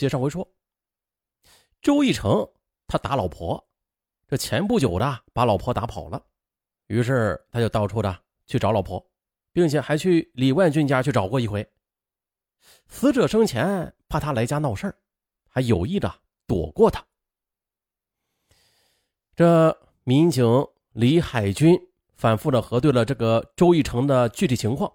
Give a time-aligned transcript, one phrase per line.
[0.00, 0.50] 接上回说，
[1.82, 2.48] 周义成
[2.86, 3.68] 他打老婆，
[4.26, 6.24] 这前不久的把老婆打跑了，
[6.86, 9.06] 于是他就到处的去找老婆，
[9.52, 11.70] 并且还去李万俊家去找过一回。
[12.88, 14.96] 死者生前怕他来家闹事儿，
[15.50, 16.10] 还有意的
[16.46, 17.04] 躲过他。
[19.36, 20.46] 这民警
[20.92, 21.78] 李海军
[22.16, 24.90] 反复的核对了这个周义成的具体情况，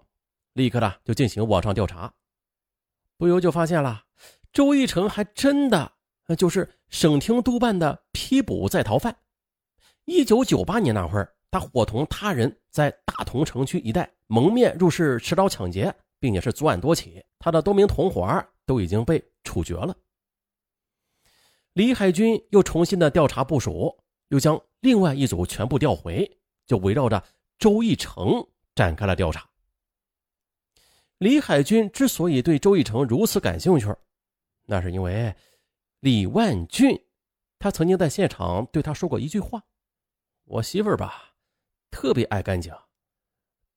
[0.54, 2.12] 立刻的就进行网上调查，
[3.16, 4.05] 不由就发现了。
[4.56, 5.92] 周义成还真的，
[6.38, 9.14] 就是省厅督办的批捕在逃犯。
[10.06, 17.22] 一九九八年那会儿，他伙同他人在大同城区一带蒙面入室持刀抢劫，并且是作案多起。
[17.38, 19.94] 他的多名同伙都已经被处决了。
[21.74, 23.94] 李海军又重新的调查部署，
[24.28, 26.26] 又将另外一组全部调回，
[26.66, 27.22] 就围绕着
[27.58, 28.42] 周义成
[28.74, 29.46] 展开了调查。
[31.18, 33.94] 李海军之所以对周义成如此感兴趣。
[34.66, 35.34] 那是因为
[36.00, 37.00] 李万俊，
[37.58, 39.62] 他曾经在现场对他说过一句话
[40.44, 41.32] ：“我媳妇儿吧，
[41.90, 42.74] 特别爱干净。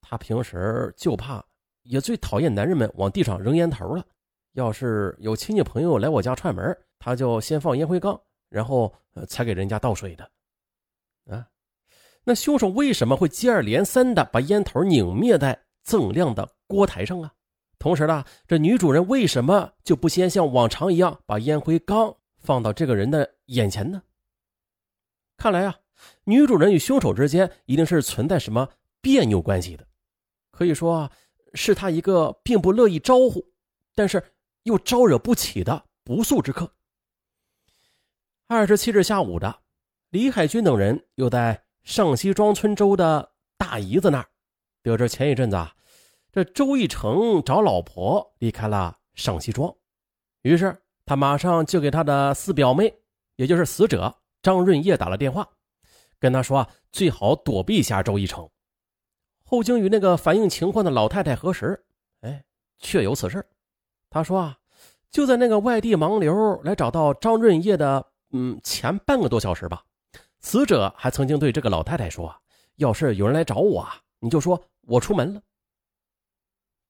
[0.02, 1.46] 她平时就怕，
[1.84, 4.04] 也最讨厌男人们往地上扔烟头了。
[4.54, 8.94] 要是有亲戚朋友来我家串门，他就先放烟灰缸，然后
[9.28, 10.32] 才给人家倒水的。
[11.28, 11.48] 啊，
[12.24, 17.32] 那凶手为什么会接二连三的把烟头拧灭在锃亮的锅台上啊？”
[17.80, 24.04] 同时呢，这女主人为什么就不先像往常一样把烟灰缸放到这个人的眼前呢？
[25.38, 25.80] 看来啊，
[26.26, 28.68] 女主人与凶手之间一定是存在什么
[29.00, 29.88] 别扭关系的，
[30.52, 31.10] 可以说
[31.54, 33.46] 是他一个并不乐意招呼，
[33.96, 34.22] 但是
[34.64, 36.70] 又招惹不起的不速之客。
[38.48, 39.62] 二十七日下午的，
[40.10, 44.28] 李海军等人又在上西庄村周的大姨子那儿
[44.84, 45.74] 得知前一阵子啊。
[46.32, 49.76] 这周义成找老婆离开了上西庄，
[50.44, 52.94] 于是他马上就给他的四表妹，
[53.36, 55.50] 也就是死者张润叶打了电话，
[56.20, 58.48] 跟他说啊最好躲避一下周义成。
[59.44, 61.84] 后经与那个反映情况的老太太核实，
[62.22, 62.44] 哎，
[62.78, 63.44] 确有此事。
[64.12, 64.58] 他说啊，
[65.10, 69.84] 就在那个外地盲流来找到张润叶的，嗯，前半个多小时吧，
[70.40, 72.36] 死者还曾经对这个老太太说，
[72.76, 75.42] 要是有人来找我啊，你就说我出门了。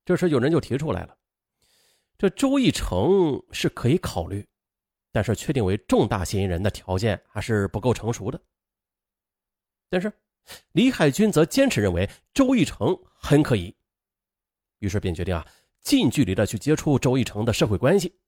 [0.06, 1.18] 这时有人就提出来了，
[2.18, 4.48] 这周义成是可以考虑，
[5.12, 8.42] 但是确定为重大嫌疑人的条件还是不够成熟的。
[9.90, 10.12] 但是
[10.72, 13.76] 李海军则坚持认为周义成很可疑，
[14.80, 15.48] 于是便决定啊
[15.82, 18.20] 近距离的去接触周义成的社会关系。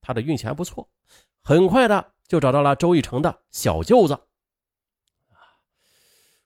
[0.00, 0.88] 他的运气还不错，
[1.42, 4.16] 很快的就找到了周义成的小舅子。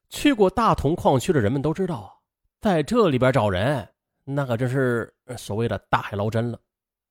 [0.09, 2.20] 去过大同矿区的人们都知道啊。
[2.61, 3.89] 在这里边找人，
[4.25, 6.61] 那可真是所谓的大海捞针了。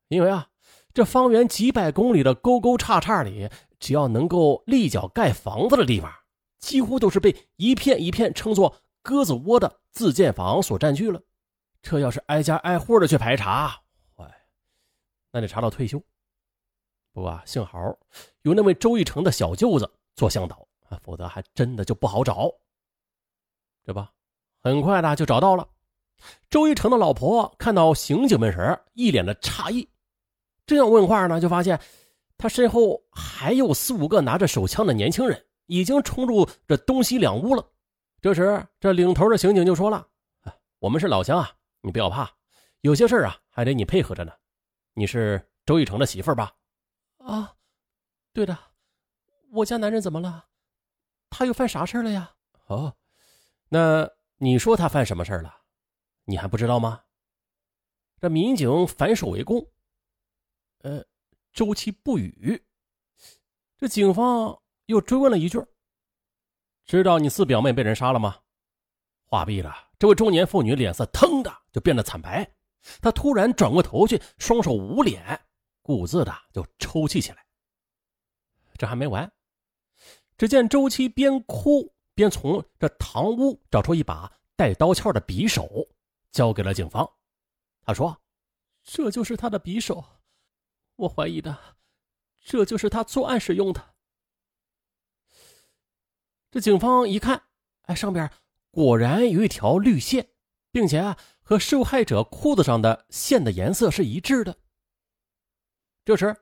[0.08, 0.48] 因为啊，
[0.94, 3.50] 这方圆几百公里的沟沟叉叉里，
[3.80, 6.12] 只要能够立脚盖房子的地方，
[6.60, 11.22] 几乎都是被一片一片称作“鸽子窝”的自建房所占据了。
[11.82, 13.82] 这要是挨家挨户的去排查，
[14.16, 14.32] 坏，
[15.32, 16.00] 那得查到退休。
[17.12, 17.98] 不过啊幸好
[18.44, 22.52] 有那位周义成的小舅子做向导啊，否则还真的就不好找，
[23.84, 24.12] 对吧？
[24.62, 25.68] 很快的就找到了
[26.50, 29.88] 周一成的老婆，看到刑警们时，一脸的诧异。
[30.66, 31.80] 正要问话呢，就发现
[32.38, 37.66] 他身后还有四五个拿着手枪的年轻人，已经冲入这东西两屋了。
[38.22, 40.06] 这时，这领头的刑警就说了
[40.80, 41.50] ：“我们是老乡啊，
[41.82, 42.30] 你不要怕，
[42.82, 44.34] 有些事啊还得你配合着呢。
[44.94, 46.54] 你是周一成的媳妇吧
[47.24, 47.54] ？”“啊，
[48.34, 48.58] 对的，
[49.52, 50.46] 我家男人怎么了？
[51.30, 52.34] 他又犯啥事了呀
[52.68, 52.94] ？”“哦，
[53.70, 54.10] 那……”
[54.42, 55.54] 你说他犯什么事了？
[56.24, 57.04] 你还不知道吗？
[58.22, 59.66] 这民警反手为攻。
[60.78, 61.06] 呃，
[61.52, 62.66] 周七不语。
[63.78, 65.62] 这警方又追问了一句
[66.86, 68.40] ：“知道你四表妹被人杀了吗？”
[69.28, 72.50] 话毕了，这位中年妇女脸色腾的就变得惨白，
[73.02, 75.38] 她突然转过头去，双手捂脸，
[75.84, 77.46] 兀自的就抽泣起来。
[78.78, 79.30] 这还没完，
[80.38, 81.94] 只见周七边哭。
[82.16, 84.30] 边从这堂屋找出一把
[84.60, 85.88] 带刀鞘的匕首，
[86.34, 87.10] 交给了警方。
[87.82, 88.22] 他说
[88.84, 90.04] ：“这就是他的匕首，
[90.98, 91.58] 我怀疑的，
[92.42, 93.96] 这就是他作案使用的。”
[96.52, 97.42] 这警方一看，
[97.84, 98.30] 哎，上边
[98.70, 100.28] 果然有一条绿线，
[100.74, 104.58] 并且啊，和受害者裤子上的线的颜色是一致的。
[106.04, 106.36] 这时，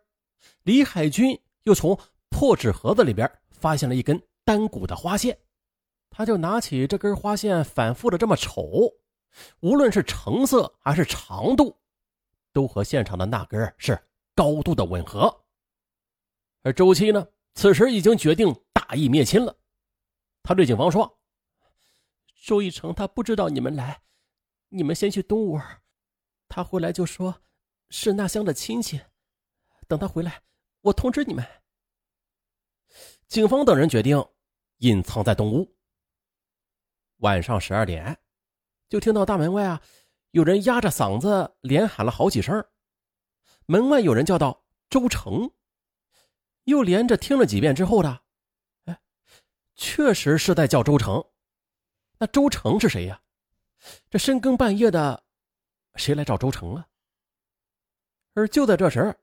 [0.64, 1.96] 李海军又从
[2.30, 5.40] 破纸盒子里边发现了一根单股的花线。
[6.09, 8.92] 他就拿起这根花线，反复的这么瞅，
[9.59, 11.77] 无论是成色还是长度，
[12.51, 13.98] 都和现场的那根是
[14.33, 15.45] 高度的吻合。
[16.63, 19.56] 而周七呢，此时已经决定大义灭亲了。
[20.42, 21.19] 他对警方说
[22.44, 24.01] ：“周一成他不知道你们来，
[24.69, 25.59] 你们先去东屋，
[26.48, 27.44] 他回来就说
[27.89, 29.00] 是那乡的亲戚。
[29.88, 30.42] 等他回来，
[30.81, 31.45] 我通知你们。”
[33.27, 34.25] 警方等人决定
[34.77, 35.76] 隐藏在东屋。
[37.18, 38.18] 晚上十二点，
[38.90, 39.81] 就听到大门外啊，
[40.31, 42.66] 有人压着嗓子连喊了好几声。
[43.66, 45.52] 门外有人叫道：“周成。”
[46.66, 48.22] 又连着听了几遍之后的，
[48.86, 49.00] 哎，
[49.75, 51.24] 确实是在叫周成。
[52.19, 53.22] 那周成是谁呀？
[54.10, 55.24] 这深更半夜的，
[55.96, 56.88] 谁来找周成啊？
[58.34, 59.18] 而就在这时，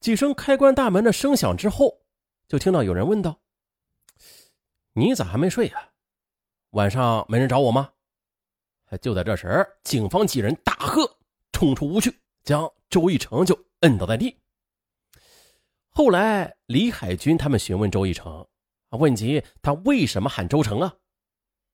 [0.00, 2.06] 几声开关大门的声响之后，
[2.48, 3.40] 就听到有人问道
[4.94, 5.92] ：“你咋还没睡呀？
[6.76, 7.90] 晚上没人找我吗？”
[9.00, 11.10] 就在这时，警方几人大喝，
[11.50, 12.14] 冲出屋去，
[12.44, 14.36] 将周一成就摁倒在地。
[15.88, 18.46] 后来，李海军他们询问周一成，
[18.90, 20.94] 问及他为什么喊周成啊？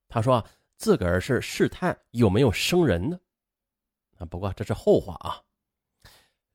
[0.09, 0.45] 他说
[0.79, 3.19] 自个儿是试探有没有生人呢。
[4.19, 5.43] 啊，不过这是后话啊。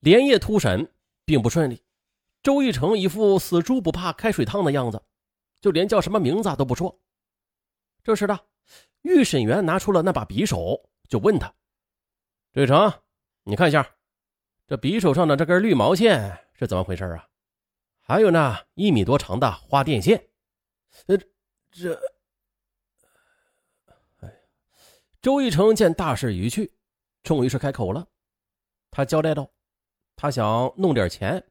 [0.00, 0.90] 连夜突审
[1.26, 1.82] 并不顺利，
[2.42, 5.02] 周一成一副死猪不怕开水烫的样子，
[5.60, 6.98] 就连叫什么名字都不说。
[8.08, 8.40] 这时的
[9.02, 11.52] 预审员拿出了那把匕首，就问他
[12.54, 12.90] ：“周一成，
[13.42, 13.86] 你看一下，
[14.66, 17.28] 这匕首上的这根绿毛线是怎么回事啊？”
[18.00, 20.26] 还有那一米多长的花电线，
[21.08, 21.18] 呃，
[21.70, 21.92] 这，
[24.20, 24.34] 哎呀，
[25.20, 26.72] 周一成见大势已去，
[27.22, 28.08] 终于是开口了。
[28.90, 29.50] 他交代道
[30.16, 31.44] ：“他想弄点钱，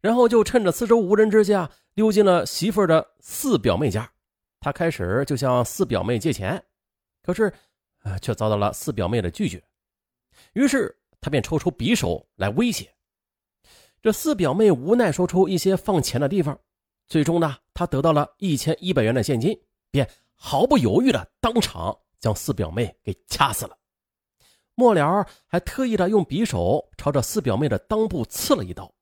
[0.00, 4.12] 然后就趁着四周无人之下，溜进了媳妇的四表妹家。
[4.62, 6.64] 他开始就向四表妹借钱，
[7.20, 7.52] 可是，
[7.98, 9.60] 啊，却遭到了四表妹的拒绝。
[10.52, 12.94] 于是他便抽出匕首来威胁。”
[14.00, 16.56] 这四表妹无奈说出一些放钱的地方，
[17.08, 19.60] 最终呢，他得到了一千一百元的现金，
[19.90, 23.76] 便毫不犹豫的当场将四表妹给掐死了。
[24.76, 28.94] 末了还特意的用匕首朝着四表妹的裆部刺了一刀，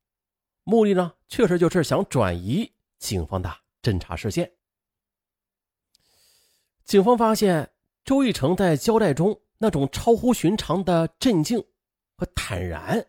[0.64, 4.50] 目的呢，确实就是想转移警方的侦查视线。
[6.90, 7.70] 警方发现
[8.04, 11.64] 周一成在交代中那种超乎寻常的镇静
[12.16, 13.06] 和坦然，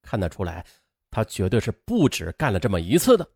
[0.00, 0.64] 看得出来。
[1.10, 3.28] 他绝对是不止干了这么一次的。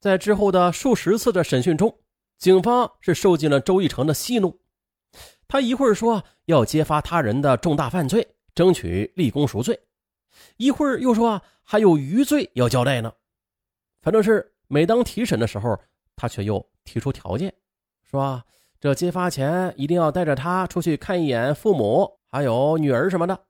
[0.00, 2.00] 在之后的数十次的审讯中，
[2.36, 4.58] 警方是受尽了周一成的戏弄。
[5.46, 8.26] 他一会儿说要揭发他人的重大犯罪，
[8.56, 9.72] 争取立功赎罪；
[10.56, 13.12] 一会儿又说还有余罪要交代呢。
[14.02, 15.80] 反正是每当提审的时候，
[16.16, 17.54] 他却又提出条件，
[18.10, 18.42] 说
[18.80, 23.46] 这揭发前一定要带着他出去看一眼父母，还有女儿什么的，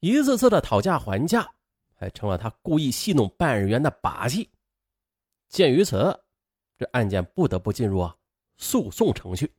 [0.00, 1.48] 一次次的讨价还价。
[1.96, 4.50] 还成了他故意戏弄办案人员的把戏。
[5.48, 6.18] 鉴于此，
[6.76, 8.14] 这案件不得不进入啊
[8.58, 9.54] 诉讼程序。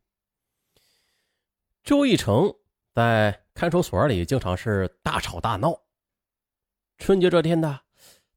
[1.81, 2.53] 周一成
[2.93, 5.73] 在看守所里经常是大吵大闹。
[6.97, 7.79] 春节这天的，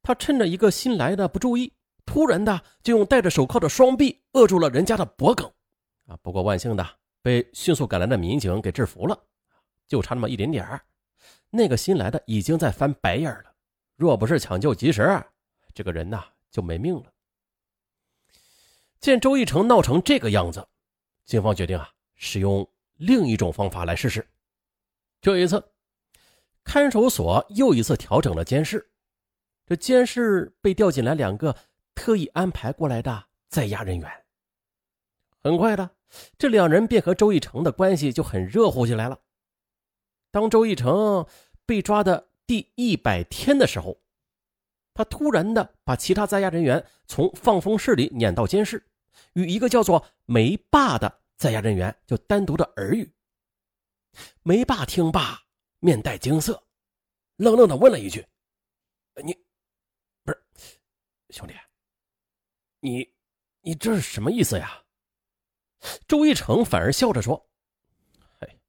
[0.00, 1.72] 他趁着一个新来的不注意，
[2.06, 5.52] 突然的就用戴着手铐的双臂扼住了人家的脖颈。
[6.08, 6.84] 啊，不过万幸的
[7.22, 9.26] 被迅速赶来的民警给制服了，
[9.87, 10.81] 就差那么一点点
[11.50, 13.55] 那个新来的已经在翻白眼了。
[13.94, 15.22] 若不是抢救及时，
[15.74, 17.12] 这个人呐就没命了。
[19.00, 20.67] 见周一成闹成这个样子，
[21.24, 24.27] 警方决定啊使用另一种方法来试试。
[25.20, 25.62] 这一次，
[26.65, 28.91] 看守所又一次调整了监视，
[29.67, 31.55] 这监视被调进来两个
[31.94, 34.24] 特意安排过来的在押人员。
[35.41, 35.91] 很快的，
[36.38, 39.20] 这两人便和周一成的关系就很热乎起来了。
[40.31, 41.27] 当周一成
[41.67, 42.29] 被抓的。
[42.48, 44.00] 第一百天的时候，
[44.94, 48.82] 他突然的把其他在押人员从放风室里撵到监室，
[49.34, 53.12] 与一个叫做梅霸的在押人员就单独的耳语。
[54.43, 55.43] 梅霸听罢，
[55.81, 56.65] 面带惊色，
[57.36, 58.27] 愣愣的问了一句
[59.22, 59.36] ：“你
[60.24, 60.43] 不是
[61.29, 61.53] 兄弟，
[62.81, 63.12] 你
[63.60, 64.82] 你这是什么意思呀？”
[66.06, 67.49] 周一成反而笑着说
[68.41, 68.61] ：“嘿，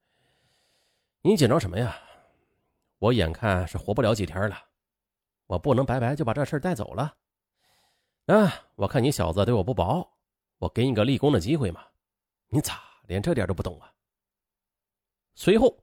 [1.21, 1.97] 你紧张什么呀？”
[2.99, 4.57] 我眼看是活不了几天了，
[5.47, 7.15] 我不能白白就把这事带走了。
[8.25, 10.05] 啊，我看你小子对我不薄，
[10.57, 11.85] 我给你个立功的机会嘛。
[12.49, 13.93] 你咋连这点都不懂啊？
[15.35, 15.81] 随后，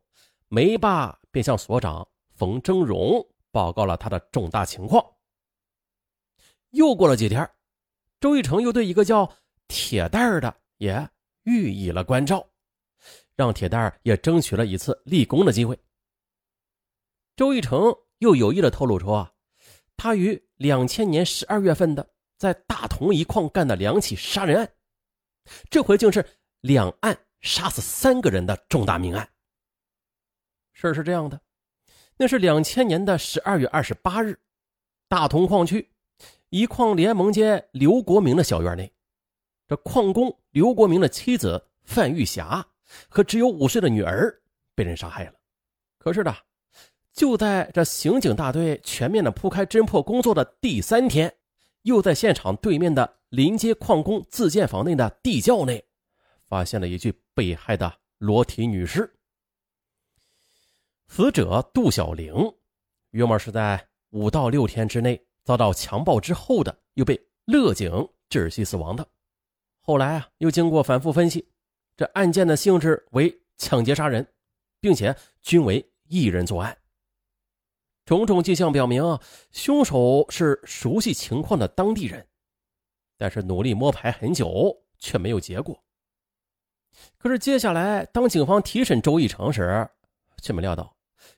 [0.49, 5.02] 梅霸便向所长冯峥嵘报告了他的重大情况。
[6.71, 7.50] 又过了几天，
[8.21, 9.33] 周一成又对一个叫
[9.66, 11.09] 铁蛋儿的也
[11.46, 12.46] 予以了关照，
[13.34, 15.78] 让铁蛋儿也争取了一次立功的机会。
[17.36, 19.26] 周一成又有意的透露出，
[19.96, 24.72] 他于两千年十二月份的在大同一矿干的两起杀人案，
[25.70, 26.26] 这回竟是
[26.60, 29.28] 两案杀死三个人的重大命案。
[30.72, 31.40] 事儿是这样的，
[32.16, 34.40] 那是两千年的十二月二十八日，
[35.08, 35.92] 大同矿区
[36.48, 38.92] 一矿联盟街刘国明的小院内，
[39.66, 42.66] 这矿工刘国明的妻子范玉霞
[43.08, 44.32] 和只有五岁的女儿
[44.75, 45.35] 被人杀害了。
[45.99, 46.35] 可是的。
[47.12, 51.35] 就在这刑警大队全面的铺开侦破工作的第三天，
[51.80, 55.82] 又在现场对面的临街矿工自建房内的地窖内，
[56.46, 59.11] 发现了一具被害的裸体女尸。
[61.08, 62.35] 死者杜小玲，
[63.12, 67.90] 约莫是在五到六天之内遭到强暴之后的，又被勒颈
[68.28, 69.08] 窒息死亡的。
[69.86, 71.48] 后来啊，又经过反复分析，
[71.96, 74.26] 这案件的性质为抢劫杀人，
[74.80, 76.76] 并且均为一人作案。
[78.04, 79.16] 种种迹象表明，
[79.52, 82.26] 凶手是熟悉情况的当地人，
[83.16, 85.80] 但是努力摸排很久却没有结果。
[87.16, 89.88] 可是接下来，当警方提审周义成时，
[90.42, 90.96] 却没料到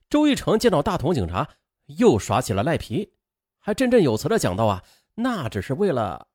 [0.09, 1.47] 周义成见到大同警察
[1.85, 3.13] 又耍起了赖皮，
[3.59, 4.83] 还振振有词的讲到：“啊，
[5.15, 6.27] 那只是为了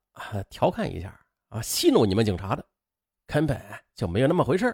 [0.48, 1.20] 调侃一下
[1.54, 2.66] 啊，戏弄你们警察的，
[3.26, 3.60] 根本
[3.94, 4.66] 就没有那么回事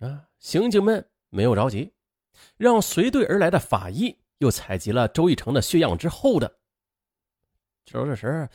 [0.00, 1.94] 啊！”刑警们没有着急，
[2.56, 4.18] 让随队而来的法医。
[4.38, 6.58] 又采集了周义成的血样之后的，
[7.86, 8.46] 就这时，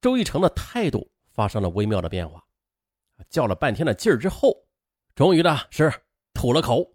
[0.00, 2.42] 周义成的态度发生了微妙的变化，
[3.28, 4.64] 叫了半天的劲儿之后，
[5.14, 5.92] 终于的是
[6.32, 6.94] 吐了口。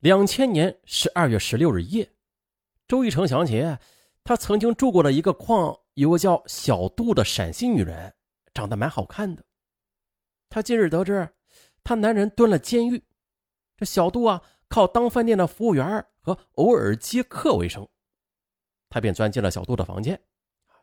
[0.00, 2.10] 两千年十二月十六日夜，
[2.88, 3.64] 周义成想起
[4.24, 8.12] 他曾经住过的一个矿，有个叫小杜的陕西女人，
[8.56, 9.44] 长得蛮好看的。
[10.48, 11.28] 他今日得知，
[11.84, 13.04] 他男人蹲了监狱，
[13.76, 14.42] 这小杜啊。
[14.68, 17.88] 靠当饭店的服务员和偶尔接客为生，
[18.88, 20.20] 他便钻进了小杜的房间，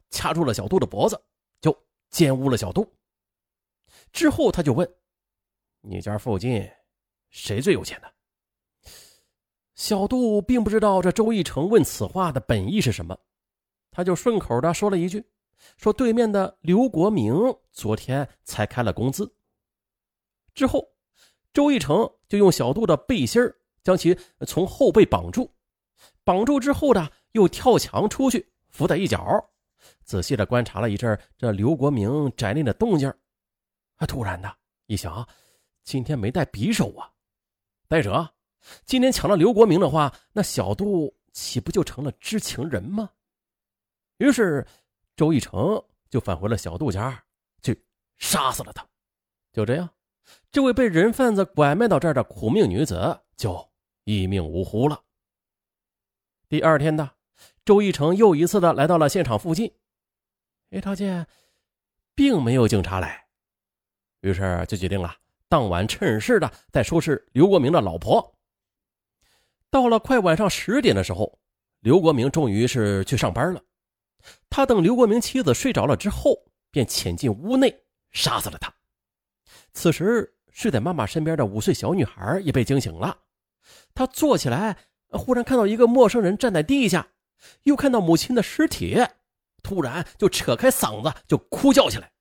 [0.10, 1.22] 掐住了小杜的脖子，
[1.60, 1.77] 就
[2.10, 2.89] 奸污了小杜。
[4.13, 4.89] 之后他就问
[5.84, 6.65] ：“你家附近
[7.30, 8.10] 谁最有钱的？”
[9.75, 13.20] 小杜并不知道这周义成问此话的本意是什么，
[13.92, 15.22] 他就顺口的说了一句
[15.77, 17.34] ：“说对面的刘国明
[17.72, 19.32] 昨天才开了工资。”
[20.55, 20.88] 之后，
[21.53, 23.41] 周义成就用小杜的背心。
[23.84, 24.17] 将其
[24.48, 25.53] 从后背绑住，
[26.24, 29.22] 绑住之后呢，又跳墙出去，伏在一角，
[30.05, 33.13] 仔细的观察了一阵这刘国明宅内的动静。
[33.98, 34.50] 他突然的
[34.86, 35.27] 一想，
[35.84, 37.12] 今天没带匕首啊，
[37.89, 38.34] 再者，
[38.86, 43.10] 今天抢了刘国明的话，那小杜岂不就成了知情人吗？
[44.20, 44.65] 于是，
[45.15, 47.24] 周一成就返回了小杜家，
[47.62, 47.86] 去
[48.17, 48.88] 杀死了他。
[49.51, 49.89] 就这样，
[50.51, 53.72] 这位被人贩子拐卖到这儿的苦命女子就。
[54.05, 55.01] 一命呜呼了。
[56.50, 57.10] 第二天的
[57.63, 59.74] 周一成又一次的来到了现场附近，
[60.72, 61.25] 哎，他见
[62.13, 63.27] 并没有警察来，
[64.20, 65.15] 于是就决定了
[65.48, 68.36] 当晚趁势的再收拾刘国明的老婆。
[69.70, 71.39] 到了快晚上十点的时候，
[71.79, 73.63] 刘国明终于是去上班了。
[74.50, 76.38] 他等刘国明妻子睡着了之后，
[76.72, 78.74] 便潜进屋内杀死了他。
[79.74, 83.18] 此时睡在妈妈身边的五岁小女孩也被惊醒了。
[83.94, 84.77] 他坐起来，
[85.10, 87.08] 忽然看到一个陌生人站在地下，
[87.63, 88.98] 又看到母亲的尸体，
[89.62, 92.12] 突然就扯开嗓子就哭叫起来。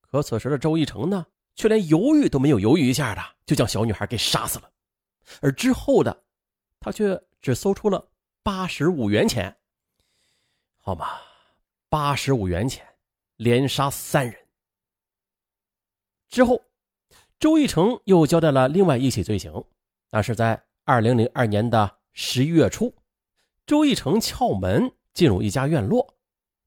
[0.00, 4.70] 可此时的周一成呢，却连犹豫都没有犹豫一下的，就将小女孩给杀死了。
[5.40, 6.24] 而之后的，
[6.80, 8.10] 他却只搜出了
[8.42, 9.56] 八十五元钱。
[10.84, 11.20] 好嘛，
[11.88, 12.84] 八十五元钱，
[13.36, 14.36] 连杀三人。
[16.28, 16.60] 之后，
[17.38, 19.64] 周一成又交代了另外一起罪行，
[20.10, 20.62] 那是在。
[20.84, 22.92] 二零零二年的十一月初，
[23.64, 26.16] 周义成撬门进入一家院落，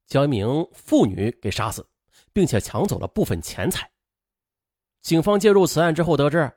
[0.07, 1.85] 将一名妇女给杀死，
[2.31, 3.91] 并且抢走了部分钱财。
[5.01, 6.49] 警方介入此案之后，得知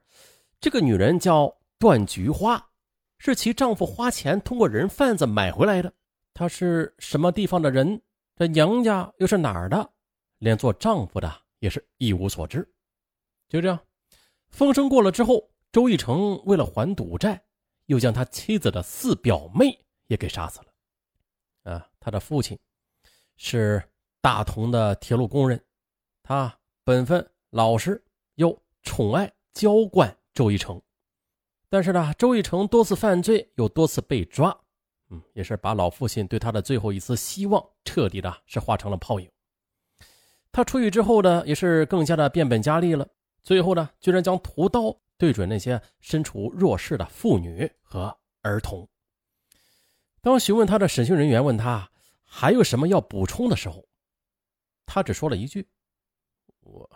[0.61, 2.71] 这个女人叫段菊花，
[3.19, 5.93] 是其丈夫花钱通过人贩子买回来的。
[6.39, 8.01] 她是什么地方的人？
[8.37, 9.91] 这娘家又是哪儿的？
[10.39, 11.29] 连做丈夫的
[11.59, 12.59] 也是一无所知。
[13.49, 13.77] 就这样，
[14.47, 17.43] 风声过了之后，周义成为了还赌债。
[17.87, 21.73] 又将他妻子的四表妹也给杀死了。
[21.73, 22.57] 啊，他的父亲
[23.37, 23.83] 是
[24.21, 25.61] 大同的铁路工人，
[26.23, 28.01] 他本分老实，
[28.37, 30.81] 又宠爱娇惯周一成。
[31.69, 34.57] 但是呢，周一成多次犯罪，又多次被抓，
[35.11, 39.31] 嗯，也是把老父亲对他的最后一丝希望彻底的是化成了泡影。
[40.53, 43.09] 他出狱之后呢，也是更加的变本加厉了，
[43.43, 44.99] 最后呢，居然将屠刀。
[45.21, 48.89] 对准那些身处弱势的妇女和儿童，
[50.21, 51.91] 当询问他的审讯人员问他
[52.23, 53.85] 还有什么要补充的时候，
[54.87, 55.69] 他只说了一句
[56.63, 56.89] ：“我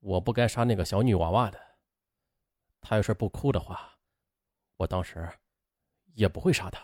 [0.00, 1.58] 我不该杀那个小女娃娃的。
[2.82, 3.96] 她要是不哭的话，
[4.76, 5.26] 我当时
[6.14, 6.80] 也不会杀他。”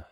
[0.00, 0.06] 啊，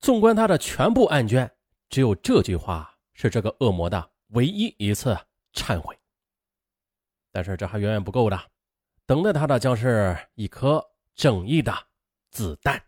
[0.00, 1.50] 纵观他的全部案卷，
[1.88, 5.16] 只有这句话是这个恶魔的唯一一次
[5.52, 5.98] 忏悔。
[7.30, 8.40] 但是这还远远不够的，
[9.06, 10.84] 等待他的将是一颗
[11.14, 11.72] 正义的
[12.30, 12.80] 子弹。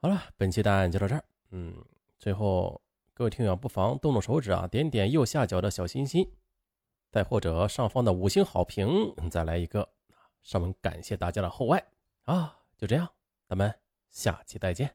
[0.00, 1.22] 好了，本期答案就到这儿。
[1.50, 1.84] 嗯，
[2.18, 2.80] 最后
[3.12, 6.32] 各位听友不妨动动手指啊，点点右下角的小心心，
[7.10, 9.86] 再或者上方的五星好评，再来一个，
[10.42, 11.86] 上门感谢大家的厚爱
[12.24, 12.61] 啊！
[12.82, 13.14] 就这样，
[13.48, 13.72] 咱们
[14.10, 14.92] 下期再见。